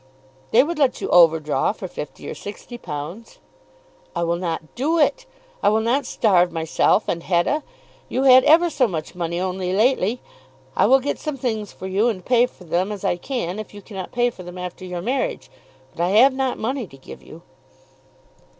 "They 0.49 0.63
would 0.63 0.79
let 0.79 0.99
you 0.99 1.09
overdraw 1.09 1.73
for 1.73 1.87
£50 1.87 2.25
or 2.27 2.33
£60." 2.33 3.37
"I 4.15 4.23
will 4.23 4.35
not 4.35 4.73
do 4.73 4.97
it. 4.97 5.27
I 5.61 5.69
will 5.69 5.79
not 5.79 6.07
starve 6.07 6.51
myself 6.51 7.07
and 7.07 7.21
Hetta. 7.21 7.61
You 8.09 8.23
had 8.23 8.43
ever 8.45 8.71
so 8.71 8.87
much 8.87 9.13
money 9.13 9.39
only 9.39 9.73
lately. 9.73 10.19
I 10.75 10.87
will 10.87 11.01
get 11.01 11.19
some 11.19 11.37
things 11.37 11.71
for 11.71 11.85
you, 11.85 12.07
and 12.07 12.25
pay 12.25 12.47
for 12.47 12.63
them 12.63 12.91
as 12.91 13.03
I 13.05 13.15
can 13.15 13.59
if 13.59 13.75
you 13.75 13.81
cannot 13.83 14.11
pay 14.11 14.31
for 14.31 14.41
them 14.41 14.57
after 14.57 14.85
your 14.85 15.01
marriage; 15.03 15.51
but 15.91 16.01
I 16.01 16.07
have 16.09 16.33
not 16.33 16.57
money 16.57 16.87
to 16.87 16.97
give 16.97 17.21
you." 17.21 17.43